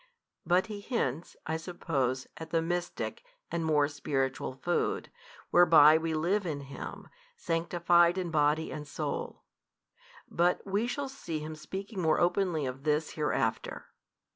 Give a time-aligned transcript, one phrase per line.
[0.47, 5.11] But He hints, I suppose, at the Mystic and more Spiritual Food,
[5.51, 9.43] whereby we live in Him, sanctified in body and soul.
[10.27, 13.91] But we shall see Him speaking more openly of this hereafter.